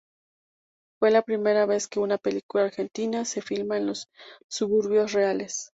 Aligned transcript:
Fue 0.99 1.11
la 1.11 1.21
primera 1.21 1.67
vez 1.67 1.87
que 1.87 1.99
una 1.99 2.17
película 2.17 2.63
argentina 2.63 3.23
se 3.23 3.43
filmaba 3.43 3.77
en 3.77 3.85
los 3.85 4.07
suburbios 4.49 5.13
reales. 5.13 5.69